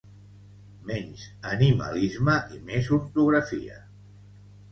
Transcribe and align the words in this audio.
Menys 0.91 1.25
animalisme 1.49 2.37
i 2.57 2.59
més 2.71 2.89
ortografia 2.99 3.77